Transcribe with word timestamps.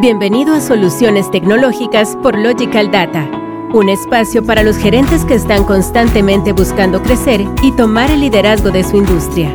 Bienvenido 0.00 0.54
a 0.54 0.62
Soluciones 0.62 1.30
Tecnológicas 1.30 2.16
por 2.22 2.38
Logical 2.38 2.90
Data, 2.90 3.30
un 3.74 3.90
espacio 3.90 4.42
para 4.42 4.62
los 4.62 4.78
gerentes 4.78 5.26
que 5.26 5.34
están 5.34 5.64
constantemente 5.64 6.52
buscando 6.52 7.02
crecer 7.02 7.42
y 7.62 7.72
tomar 7.72 8.10
el 8.10 8.20
liderazgo 8.20 8.70
de 8.70 8.82
su 8.82 8.96
industria. 8.96 9.54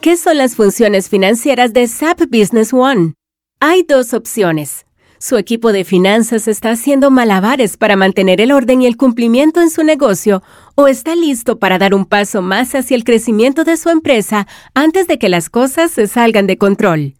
¿Qué 0.00 0.16
son 0.16 0.38
las 0.38 0.56
funciones 0.56 1.08
financieras 1.08 1.72
de 1.72 1.86
SAP 1.86 2.22
Business 2.32 2.72
One? 2.72 3.14
Hay 3.60 3.84
dos 3.84 4.12
opciones. 4.12 4.85
Su 5.18 5.36
equipo 5.38 5.72
de 5.72 5.84
finanzas 5.84 6.46
está 6.46 6.70
haciendo 6.70 7.10
malabares 7.10 7.76
para 7.76 7.96
mantener 7.96 8.40
el 8.40 8.52
orden 8.52 8.82
y 8.82 8.86
el 8.86 8.96
cumplimiento 8.96 9.62
en 9.62 9.70
su 9.70 9.82
negocio 9.82 10.42
o 10.74 10.88
está 10.88 11.14
listo 11.14 11.58
para 11.58 11.78
dar 11.78 11.94
un 11.94 12.04
paso 12.04 12.42
más 12.42 12.74
hacia 12.74 12.96
el 12.96 13.04
crecimiento 13.04 13.64
de 13.64 13.76
su 13.76 13.88
empresa 13.88 14.46
antes 14.74 15.06
de 15.06 15.18
que 15.18 15.28
las 15.28 15.48
cosas 15.48 15.90
se 15.90 16.06
salgan 16.06 16.46
de 16.46 16.58
control. 16.58 17.14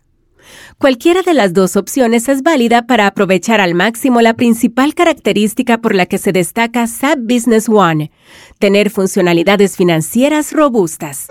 Cualquiera 0.79 1.23
de 1.23 1.35
las 1.35 1.55
dos 1.55 1.74
opciones 1.77 2.29
es 2.29 2.43
válida 2.43 2.87
para 2.87 3.07
aprovechar 3.07 3.61
al 3.61 3.74
máximo 3.74 4.21
la 4.21 4.35
principal 4.35 4.95
característica 4.95 5.79
por 5.79 5.95
la 5.95 6.07
que 6.07 6.19
se 6.19 6.33
destaca 6.33 6.87
SAP 6.87 7.21
Business 7.21 7.69
One, 7.69 8.10
tener 8.59 8.91
funcionalidades 8.91 9.77
financieras 9.77 10.52
robustas. 10.52 11.29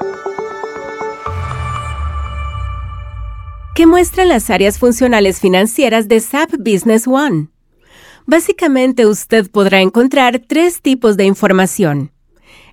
¿Qué 3.76 3.86
muestran 3.88 4.30
las 4.30 4.50
áreas 4.50 4.80
funcionales 4.80 5.42
financieras 5.42 6.08
de 6.08 6.22
SAP 6.22 6.52
Business 6.60 7.10
One? 7.10 7.50
Básicamente 8.26 9.06
usted 9.06 9.52
podrá 9.52 9.82
encontrar 9.82 10.40
tres 10.40 10.82
tipos 10.82 11.18
de 11.18 11.26
información. 11.26 12.14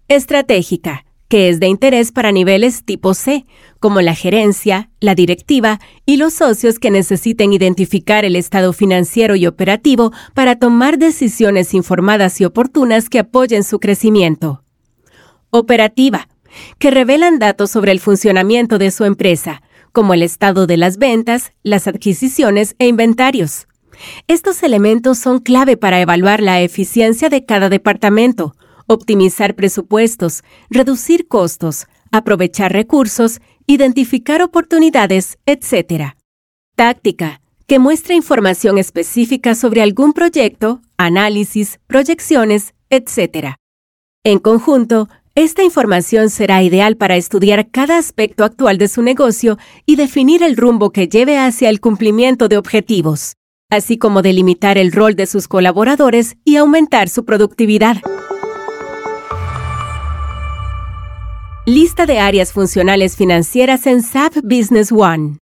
Estratégica, 0.07 1.05
que 1.27 1.49
es 1.49 1.59
de 1.59 1.67
interés 1.67 2.13
para 2.13 2.31
niveles 2.31 2.85
tipo 2.85 3.15
C, 3.15 3.47
como 3.81 4.01
la 4.01 4.15
gerencia, 4.15 4.91
la 5.01 5.17
directiva 5.17 5.81
y 6.07 6.19
los 6.19 6.35
socios 6.35 6.79
que 6.79 6.93
necesiten 6.93 7.53
identificar 7.53 8.25
el 8.25 8.37
estado 8.37 8.73
financiero 8.73 9.35
y 9.35 9.49
operativo 9.49 10.13
para 10.35 10.61
tomar 10.61 10.99
decisiones 10.99 11.75
informadas 11.75 12.41
y 12.41 12.45
oportunas 12.45 13.09
que 13.09 13.19
apoyen 13.19 13.65
su 13.65 13.81
crecimiento. 13.81 14.63
Operativa, 15.51 16.29
que 16.79 16.93
revelan 16.93 17.41
datos 17.41 17.73
sobre 17.73 17.91
el 17.91 17.99
funcionamiento 17.99 18.79
de 18.79 18.93
su 18.93 19.05
empresa, 19.05 19.63
como 19.93 20.15
el 20.15 20.23
estado 20.23 20.67
de 20.67 20.77
las 20.77 20.97
ventas, 20.97 21.53
las 21.63 21.87
adquisiciones 21.87 22.75
e 22.79 22.87
inventarios. 22.87 23.69
Estos 24.27 24.63
elementos 24.63 25.19
son 25.19 25.39
clave 25.39 25.77
para 25.77 26.01
evaluar 26.01 26.43
la 26.43 26.61
eficiencia 26.61 27.29
de 27.29 27.45
cada 27.45 27.69
departamento, 27.69 28.55
optimizar 28.87 29.55
presupuestos, 29.55 30.43
reducir 30.71 31.29
costos, 31.29 31.87
aprovechar 32.11 32.73
recursos, 32.73 33.41
identificar 33.67 34.43
oportunidades, 34.43 35.39
etc. 35.47 36.15
Táctica, 36.75 37.41
que 37.67 37.79
muestra 37.79 38.15
información 38.15 38.79
específica 38.79 39.55
sobre 39.55 39.83
algún 39.83 40.13
proyecto, 40.13 40.83
análisis, 40.97 41.81
proyecciones, 41.87 42.75
etc. 42.91 43.55
En 44.25 44.39
conjunto, 44.39 45.09
esta 45.35 45.63
información 45.63 46.29
será 46.29 46.63
ideal 46.63 46.97
para 46.97 47.17
estudiar 47.17 47.71
cada 47.71 47.97
aspecto 47.97 48.45
actual 48.45 48.77
de 48.77 48.89
su 48.89 49.01
negocio 49.03 49.57
y 49.87 49.97
definir 49.97 50.43
el 50.43 50.59
rumbo 50.59 50.91
que 50.91 51.09
lleve 51.09 51.39
hacia 51.39 51.71
el 51.71 51.81
cumplimiento 51.81 52.49
de 52.49 52.59
objetivos, 52.59 53.37
así 53.71 53.97
como 53.97 54.21
delimitar 54.21 54.77
el 54.77 54.93
rol 54.93 55.17
de 55.17 55.27
sus 55.27 55.49
colaboradores 55.49 56.37
y 56.45 56.57
aumentar 56.57 57.09
su 57.09 57.25
productividad. 57.25 57.97
Lista 61.65 62.05
de 62.05 62.19
áreas 62.19 62.53
funcionales 62.53 63.17
financieras 63.17 63.87
en 63.87 64.03
SAP 64.03 64.35
Business 64.43 64.93
One. 64.93 65.42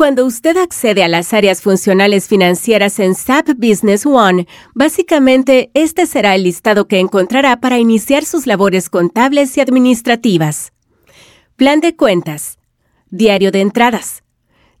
Cuando 0.00 0.24
usted 0.24 0.56
accede 0.56 1.04
a 1.04 1.08
las 1.08 1.34
áreas 1.34 1.60
funcionales 1.60 2.26
financieras 2.26 2.98
en 3.00 3.14
SAP 3.14 3.50
Business 3.58 4.06
One, 4.06 4.46
básicamente 4.72 5.70
este 5.74 6.06
será 6.06 6.34
el 6.34 6.44
listado 6.44 6.88
que 6.88 7.00
encontrará 7.00 7.60
para 7.60 7.78
iniciar 7.78 8.24
sus 8.24 8.46
labores 8.46 8.88
contables 8.88 9.58
y 9.58 9.60
administrativas. 9.60 10.72
Plan 11.56 11.80
de 11.80 11.96
cuentas, 11.96 12.58
diario 13.10 13.52
de 13.52 13.60
entradas, 13.60 14.22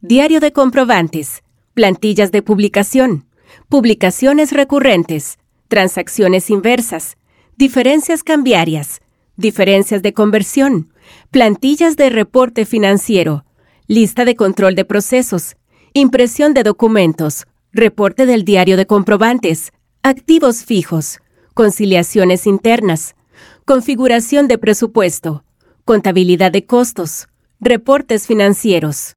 diario 0.00 0.40
de 0.40 0.52
comprobantes, 0.52 1.42
plantillas 1.74 2.32
de 2.32 2.40
publicación, 2.40 3.26
publicaciones 3.68 4.52
recurrentes, 4.52 5.38
transacciones 5.68 6.48
inversas, 6.48 7.18
diferencias 7.58 8.24
cambiarias, 8.24 9.02
diferencias 9.36 10.00
de 10.00 10.14
conversión, 10.14 10.94
plantillas 11.30 11.96
de 11.96 12.08
reporte 12.08 12.64
financiero, 12.64 13.44
lista 13.90 14.24
de 14.24 14.36
control 14.36 14.76
de 14.76 14.84
procesos, 14.84 15.56
impresión 15.94 16.54
de 16.54 16.62
documentos, 16.62 17.48
reporte 17.72 18.24
del 18.24 18.44
diario 18.44 18.76
de 18.76 18.86
comprobantes, 18.86 19.72
activos 20.04 20.64
fijos, 20.64 21.18
conciliaciones 21.54 22.46
internas, 22.46 23.16
configuración 23.64 24.46
de 24.46 24.58
presupuesto, 24.58 25.42
contabilidad 25.84 26.52
de 26.52 26.66
costos, 26.66 27.26
reportes 27.58 28.28
financieros. 28.28 29.16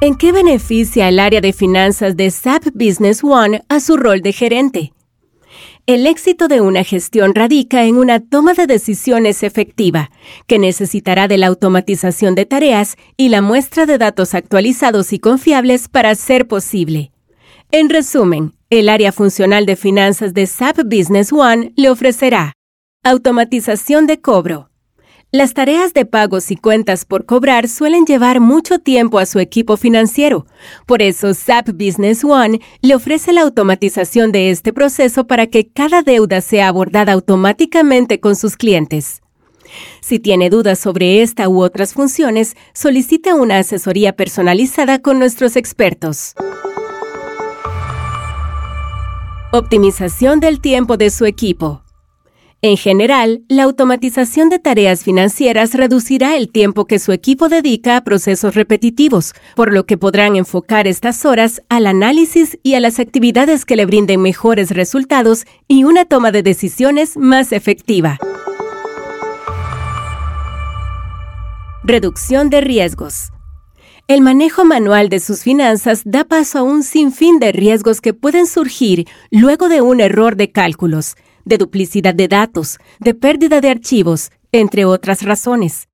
¿En 0.00 0.14
qué 0.14 0.32
beneficia 0.32 1.10
el 1.10 1.18
área 1.18 1.42
de 1.42 1.52
finanzas 1.52 2.16
de 2.16 2.30
SAP 2.30 2.68
Business 2.72 3.22
One 3.22 3.62
a 3.68 3.80
su 3.80 3.98
rol 3.98 4.22
de 4.22 4.32
gerente? 4.32 4.92
El 5.88 6.06
éxito 6.06 6.48
de 6.48 6.60
una 6.60 6.84
gestión 6.84 7.34
radica 7.34 7.86
en 7.86 7.96
una 7.96 8.20
toma 8.20 8.52
de 8.52 8.66
decisiones 8.66 9.42
efectiva, 9.42 10.10
que 10.46 10.58
necesitará 10.58 11.28
de 11.28 11.38
la 11.38 11.46
automatización 11.46 12.34
de 12.34 12.44
tareas 12.44 12.98
y 13.16 13.30
la 13.30 13.40
muestra 13.40 13.86
de 13.86 13.96
datos 13.96 14.34
actualizados 14.34 15.14
y 15.14 15.18
confiables 15.18 15.88
para 15.88 16.14
ser 16.14 16.46
posible. 16.46 17.10
En 17.70 17.88
resumen, 17.88 18.52
el 18.68 18.90
área 18.90 19.12
funcional 19.12 19.64
de 19.64 19.76
finanzas 19.76 20.34
de 20.34 20.46
SAP 20.46 20.80
Business 20.84 21.32
One 21.32 21.72
le 21.74 21.88
ofrecerá 21.88 22.52
automatización 23.02 24.06
de 24.06 24.20
cobro, 24.20 24.67
las 25.30 25.52
tareas 25.52 25.92
de 25.92 26.06
pagos 26.06 26.50
y 26.50 26.56
cuentas 26.56 27.04
por 27.04 27.26
cobrar 27.26 27.68
suelen 27.68 28.06
llevar 28.06 28.40
mucho 28.40 28.78
tiempo 28.78 29.18
a 29.18 29.26
su 29.26 29.40
equipo 29.40 29.76
financiero. 29.76 30.46
Por 30.86 31.02
eso 31.02 31.34
SAP 31.34 31.68
Business 31.72 32.24
One 32.24 32.60
le 32.80 32.94
ofrece 32.94 33.32
la 33.32 33.42
automatización 33.42 34.32
de 34.32 34.50
este 34.50 34.72
proceso 34.72 35.26
para 35.26 35.46
que 35.46 35.68
cada 35.68 36.02
deuda 36.02 36.40
sea 36.40 36.68
abordada 36.68 37.12
automáticamente 37.12 38.20
con 38.20 38.36
sus 38.36 38.56
clientes. 38.56 39.20
Si 40.00 40.18
tiene 40.18 40.48
dudas 40.48 40.78
sobre 40.78 41.20
esta 41.20 41.46
u 41.50 41.60
otras 41.60 41.92
funciones, 41.92 42.56
solicite 42.72 43.34
una 43.34 43.58
asesoría 43.58 44.16
personalizada 44.16 44.98
con 45.00 45.18
nuestros 45.18 45.56
expertos. 45.56 46.34
Optimización 49.52 50.40
del 50.40 50.60
tiempo 50.62 50.96
de 50.96 51.10
su 51.10 51.26
equipo. 51.26 51.82
En 52.60 52.76
general, 52.76 53.42
la 53.48 53.62
automatización 53.62 54.48
de 54.48 54.58
tareas 54.58 55.04
financieras 55.04 55.74
reducirá 55.74 56.36
el 56.36 56.50
tiempo 56.50 56.86
que 56.86 56.98
su 56.98 57.12
equipo 57.12 57.48
dedica 57.48 57.96
a 57.96 58.02
procesos 58.02 58.56
repetitivos, 58.56 59.32
por 59.54 59.72
lo 59.72 59.86
que 59.86 59.96
podrán 59.96 60.34
enfocar 60.34 60.88
estas 60.88 61.24
horas 61.24 61.62
al 61.68 61.86
análisis 61.86 62.58
y 62.64 62.74
a 62.74 62.80
las 62.80 62.98
actividades 62.98 63.64
que 63.64 63.76
le 63.76 63.86
brinden 63.86 64.20
mejores 64.22 64.72
resultados 64.72 65.44
y 65.68 65.84
una 65.84 66.04
toma 66.04 66.32
de 66.32 66.42
decisiones 66.42 67.16
más 67.16 67.52
efectiva. 67.52 68.18
Reducción 71.84 72.50
de 72.50 72.60
riesgos. 72.60 73.30
El 74.08 74.20
manejo 74.20 74.64
manual 74.64 75.10
de 75.10 75.20
sus 75.20 75.44
finanzas 75.44 76.02
da 76.04 76.24
paso 76.24 76.58
a 76.58 76.62
un 76.62 76.82
sinfín 76.82 77.38
de 77.38 77.52
riesgos 77.52 78.00
que 78.00 78.14
pueden 78.14 78.48
surgir 78.48 79.06
luego 79.30 79.68
de 79.68 79.80
un 79.80 80.00
error 80.00 80.34
de 80.34 80.50
cálculos, 80.50 81.14
de 81.44 81.58
duplicidad 81.58 82.14
de 82.14 82.28
datos, 82.28 82.78
de 83.00 83.14
pérdida 83.14 83.60
de 83.60 83.70
archivos, 83.70 84.30
entre 84.52 84.84
otras 84.84 85.22
razones. 85.22 85.88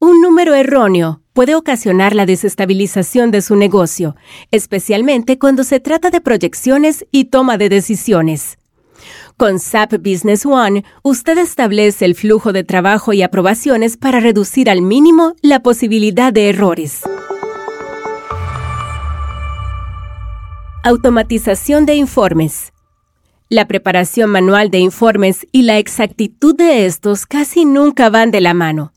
Un 0.00 0.20
número 0.20 0.54
erróneo 0.54 1.22
puede 1.32 1.54
ocasionar 1.54 2.14
la 2.14 2.26
desestabilización 2.26 3.30
de 3.30 3.42
su 3.42 3.56
negocio, 3.56 4.16
especialmente 4.50 5.38
cuando 5.38 5.64
se 5.64 5.80
trata 5.80 6.10
de 6.10 6.20
proyecciones 6.20 7.06
y 7.10 7.26
toma 7.26 7.58
de 7.58 7.68
decisiones. 7.68 8.58
Con 9.36 9.58
SAP 9.58 9.94
Business 9.98 10.46
One, 10.46 10.84
usted 11.02 11.38
establece 11.38 12.04
el 12.04 12.14
flujo 12.14 12.52
de 12.52 12.64
trabajo 12.64 13.12
y 13.12 13.22
aprobaciones 13.22 13.96
para 13.96 14.20
reducir 14.20 14.70
al 14.70 14.82
mínimo 14.82 15.34
la 15.42 15.60
posibilidad 15.60 16.32
de 16.32 16.50
errores. 16.50 17.00
Automatización 20.84 21.86
de 21.86 21.94
informes. 21.94 22.73
La 23.54 23.68
preparación 23.68 24.30
manual 24.30 24.68
de 24.68 24.80
informes 24.80 25.46
y 25.52 25.62
la 25.62 25.78
exactitud 25.78 26.56
de 26.56 26.86
estos 26.86 27.24
casi 27.24 27.64
nunca 27.64 28.10
van 28.10 28.32
de 28.32 28.40
la 28.40 28.52
mano. 28.52 28.92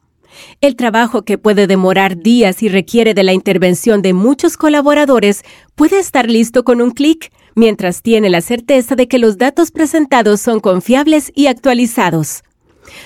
El 0.61 0.75
trabajo 0.75 1.21
que 1.21 1.37
puede 1.37 1.67
demorar 1.67 2.17
días 2.17 2.63
y 2.63 2.67
requiere 2.67 3.13
de 3.13 3.21
la 3.21 3.33
intervención 3.33 4.01
de 4.01 4.13
muchos 4.13 4.57
colaboradores 4.57 5.43
puede 5.75 5.99
estar 5.99 6.27
listo 6.27 6.63
con 6.63 6.81
un 6.81 6.89
clic, 6.89 7.31
mientras 7.53 8.01
tiene 8.01 8.31
la 8.31 8.41
certeza 8.41 8.95
de 8.95 9.07
que 9.07 9.19
los 9.19 9.37
datos 9.37 9.69
presentados 9.69 10.41
son 10.41 10.59
confiables 10.59 11.31
y 11.35 11.45
actualizados. 11.45 12.41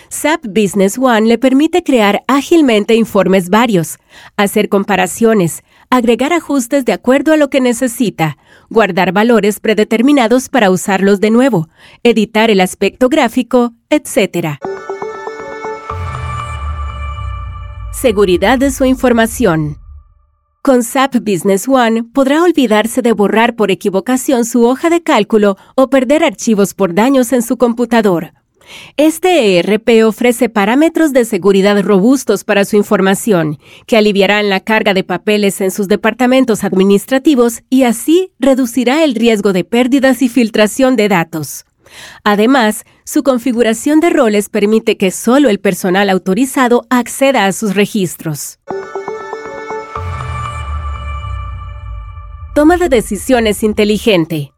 SAP 0.08 0.46
Business 0.48 0.98
One 0.98 1.28
le 1.28 1.38
permite 1.38 1.84
crear 1.84 2.24
ágilmente 2.28 2.96
informes 2.96 3.50
varios, 3.50 3.98
hacer 4.38 4.70
comparaciones, 4.70 5.64
agregar 5.92 6.32
ajustes 6.32 6.86
de 6.86 6.94
acuerdo 6.94 7.34
a 7.34 7.38
lo 7.38 7.50
que 7.50 7.60
necesita, 7.60 8.38
guardar 8.70 9.12
valores 9.12 9.60
predeterminados 9.60 10.48
para 10.48 10.72
usarlos 10.72 11.20
de 11.20 11.32
nuevo, 11.32 11.68
editar 12.02 12.50
el 12.50 12.62
aspecto 12.62 13.10
gráfico, 13.10 13.74
etc. 13.90 14.58
Seguridad 17.92 18.58
de 18.58 18.72
su 18.72 18.86
información. 18.86 19.78
Con 20.64 20.84
SAP 20.84 21.16
Business 21.16 21.68
One 21.68 22.06
podrá 22.06 22.42
olvidarse 22.42 23.02
de 23.02 23.12
borrar 23.12 23.56
por 23.56 23.70
equivocación 23.70 24.46
su 24.46 24.64
hoja 24.66 24.90
de 24.90 25.04
cálculo 25.04 25.58
o 25.76 25.90
perder 25.90 26.24
archivos 26.24 26.74
por 26.74 26.94
daños 26.94 27.34
en 27.34 27.42
su 27.42 27.58
computador. 27.58 28.32
Este 28.98 29.58
ERP 29.58 30.06
ofrece 30.06 30.50
parámetros 30.50 31.14
de 31.14 31.26
seguridad 31.26 31.82
robustos 31.82 32.44
para 32.44 32.66
su 32.66 32.76
información, 32.76 33.58
que 33.88 33.98
aliviarán 33.98 34.50
la 34.50 34.60
carga 34.60 34.94
de 34.94 35.04
papeles 35.04 35.62
en 35.62 35.72
sus 35.72 35.88
departamentos 35.88 36.64
administrativos 36.64 37.64
y 37.70 37.84
así 37.84 38.32
reducirá 38.40 39.04
el 39.04 39.16
riesgo 39.16 39.54
de 39.54 39.64
pérdidas 39.64 40.22
y 40.22 40.30
filtración 40.30 40.96
de 40.96 41.08
datos. 41.10 41.66
Además, 42.24 42.86
su 43.04 43.24
configuración 43.24 44.00
de 44.00 44.10
roles 44.10 44.50
permite 44.50 44.98
que 44.98 45.12
solo 45.12 45.50
el 45.50 45.60
personal 45.60 46.10
autorizado 46.10 46.86
acceda 46.90 47.46
a 47.46 47.52
sus 47.52 47.76
registros. 47.76 48.60
Toma 52.54 52.78
de 52.78 52.90
decisiones 52.90 53.64
inteligente. 53.64 54.51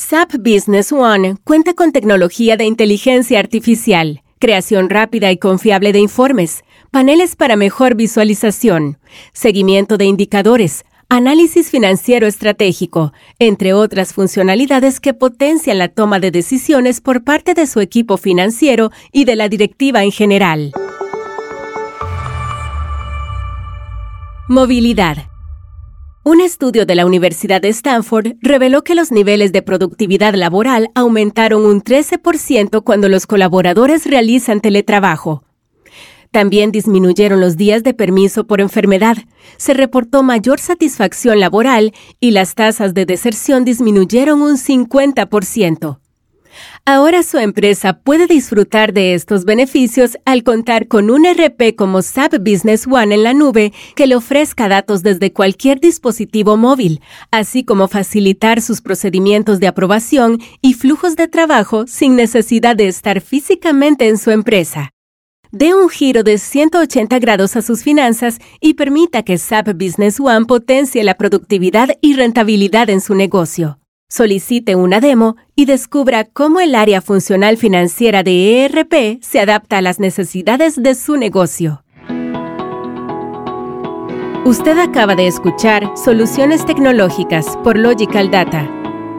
SAP 0.00 0.36
Business 0.38 0.92
One 0.92 1.38
cuenta 1.42 1.74
con 1.74 1.90
tecnología 1.90 2.56
de 2.56 2.64
inteligencia 2.64 3.40
artificial, 3.40 4.22
creación 4.38 4.90
rápida 4.90 5.32
y 5.32 5.38
confiable 5.38 5.92
de 5.92 5.98
informes, 5.98 6.62
paneles 6.92 7.34
para 7.34 7.56
mejor 7.56 7.96
visualización, 7.96 8.98
seguimiento 9.32 9.96
de 9.96 10.04
indicadores, 10.04 10.84
análisis 11.08 11.68
financiero 11.68 12.28
estratégico, 12.28 13.12
entre 13.40 13.72
otras 13.72 14.12
funcionalidades 14.14 15.00
que 15.00 15.14
potencian 15.14 15.78
la 15.78 15.88
toma 15.88 16.20
de 16.20 16.30
decisiones 16.30 17.00
por 17.00 17.24
parte 17.24 17.54
de 17.54 17.66
su 17.66 17.80
equipo 17.80 18.18
financiero 18.18 18.92
y 19.10 19.24
de 19.24 19.34
la 19.34 19.48
directiva 19.48 20.04
en 20.04 20.12
general. 20.12 20.72
Movilidad. 24.46 25.28
Un 26.30 26.42
estudio 26.42 26.84
de 26.84 26.94
la 26.94 27.06
Universidad 27.06 27.62
de 27.62 27.70
Stanford 27.70 28.34
reveló 28.42 28.84
que 28.84 28.94
los 28.94 29.10
niveles 29.10 29.50
de 29.50 29.62
productividad 29.62 30.34
laboral 30.34 30.90
aumentaron 30.94 31.64
un 31.64 31.82
13% 31.82 32.84
cuando 32.84 33.08
los 33.08 33.26
colaboradores 33.26 34.04
realizan 34.04 34.60
teletrabajo. 34.60 35.42
También 36.30 36.70
disminuyeron 36.70 37.40
los 37.40 37.56
días 37.56 37.82
de 37.82 37.94
permiso 37.94 38.46
por 38.46 38.60
enfermedad, 38.60 39.16
se 39.56 39.72
reportó 39.72 40.22
mayor 40.22 40.60
satisfacción 40.60 41.40
laboral 41.40 41.94
y 42.20 42.32
las 42.32 42.54
tasas 42.54 42.92
de 42.92 43.06
deserción 43.06 43.64
disminuyeron 43.64 44.42
un 44.42 44.58
50%. 44.58 45.98
Ahora 46.90 47.22
su 47.22 47.36
empresa 47.36 48.00
puede 48.00 48.26
disfrutar 48.26 48.94
de 48.94 49.12
estos 49.12 49.44
beneficios 49.44 50.16
al 50.24 50.42
contar 50.42 50.88
con 50.88 51.10
un 51.10 51.26
RP 51.26 51.76
como 51.76 52.00
SAP 52.00 52.38
Business 52.38 52.86
One 52.90 53.14
en 53.14 53.24
la 53.24 53.34
nube 53.34 53.74
que 53.94 54.06
le 54.06 54.16
ofrezca 54.16 54.70
datos 54.70 55.02
desde 55.02 55.34
cualquier 55.34 55.80
dispositivo 55.80 56.56
móvil, 56.56 57.02
así 57.30 57.62
como 57.62 57.88
facilitar 57.88 58.62
sus 58.62 58.80
procedimientos 58.80 59.60
de 59.60 59.66
aprobación 59.66 60.38
y 60.62 60.72
flujos 60.72 61.14
de 61.16 61.28
trabajo 61.28 61.86
sin 61.86 62.16
necesidad 62.16 62.74
de 62.74 62.88
estar 62.88 63.20
físicamente 63.20 64.08
en 64.08 64.16
su 64.16 64.30
empresa. 64.30 64.88
Dé 65.52 65.74
un 65.74 65.90
giro 65.90 66.22
de 66.22 66.38
180 66.38 67.18
grados 67.18 67.54
a 67.56 67.60
sus 67.60 67.82
finanzas 67.82 68.38
y 68.62 68.72
permita 68.72 69.22
que 69.24 69.36
SAP 69.36 69.74
Business 69.74 70.18
One 70.18 70.46
potencie 70.46 71.04
la 71.04 71.18
productividad 71.18 71.90
y 72.00 72.14
rentabilidad 72.14 72.88
en 72.88 73.02
su 73.02 73.14
negocio. 73.14 73.78
Solicite 74.10 74.74
una 74.74 75.00
demo 75.00 75.36
y 75.54 75.66
descubra 75.66 76.24
cómo 76.24 76.60
el 76.60 76.74
área 76.74 77.02
funcional 77.02 77.58
financiera 77.58 78.22
de 78.22 78.64
ERP 78.64 79.22
se 79.22 79.38
adapta 79.38 79.76
a 79.76 79.82
las 79.82 80.00
necesidades 80.00 80.82
de 80.82 80.94
su 80.94 81.18
negocio. 81.18 81.84
Usted 84.46 84.78
acaba 84.78 85.14
de 85.14 85.26
escuchar 85.26 85.92
Soluciones 85.94 86.64
Tecnológicas 86.64 87.58
por 87.62 87.76
Logical 87.76 88.30
Data. 88.30 88.66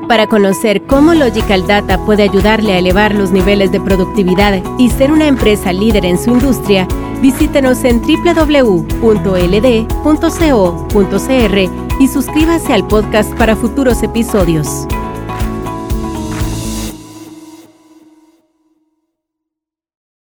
Para 0.07 0.25
conocer 0.25 0.81
cómo 0.87 1.13
Logical 1.13 1.67
Data 1.67 2.03
puede 2.03 2.23
ayudarle 2.23 2.73
a 2.73 2.79
elevar 2.79 3.13
los 3.13 3.29
niveles 3.29 3.71
de 3.71 3.79
productividad 3.79 4.63
y 4.79 4.89
ser 4.89 5.11
una 5.11 5.27
empresa 5.27 5.71
líder 5.71 6.03
en 6.03 6.17
su 6.17 6.31
industria, 6.31 6.87
visítenos 7.21 7.83
en 7.83 8.01
www.ld.co.cr 8.01 8.69
y 11.99 12.07
suscríbase 12.07 12.73
al 12.73 12.87
podcast 12.87 13.33
para 13.35 13.55
futuros 13.55 14.01
episodios. 14.03 14.87